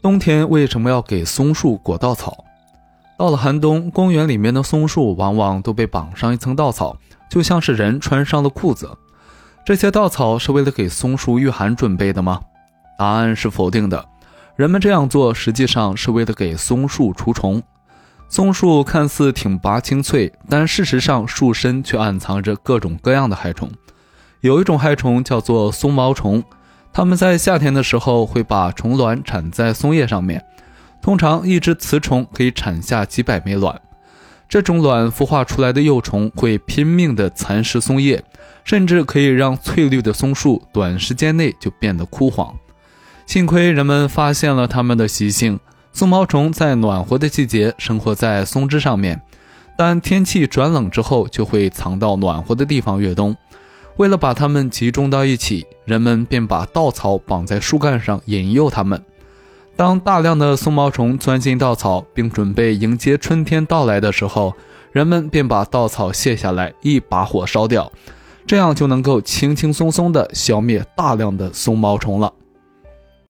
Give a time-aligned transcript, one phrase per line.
[0.00, 2.44] 冬天为什么要给松树裹稻草？
[3.18, 6.96] 到了寒冬，公园里面的松树往往都被绑上一层稻草，
[7.28, 8.88] 就像是人穿上了裤子。
[9.66, 12.40] 这些稻草是为了给松树御寒准备的吗？
[12.96, 14.04] 答案是否定的。
[14.54, 17.60] 人们这样做实际上是为了给松树除虫。
[18.28, 23.68] 松树看似挺拔青翠，但事实上树身却暗藏着各种各样的害虫。
[24.42, 26.44] 有一种害虫叫做松毛虫。
[26.98, 30.44] 它们在夏天的时候会把虫卵产在松叶上面，
[31.00, 33.80] 通常一只雌虫可以产下几百枚卵。
[34.48, 38.24] 这种卵孵化出来的幼虫会拼命地蚕食松叶，
[38.64, 42.52] 甚至可以让翠绿的松树短时间内就变得枯黄。
[43.26, 45.60] 幸亏人们发现了它们的习性，
[45.92, 49.22] 松毛虫在暖和的季节生活在松枝上面，
[49.76, 53.36] 但天气转冷之后就会藏到暖和的地方越冬。
[53.98, 59.02] 为了把它们集中到一起，人们便把稻草绑在树干上引诱它们。
[59.74, 64.54] 当大量的松毛虫钻进稻草，并准备迎接春天到来的时候，
[64.92, 67.90] 人们便把稻草卸下来，一把火烧掉，
[68.46, 72.32] 这样就能够轻轻松松地消灭大量的松毛虫了。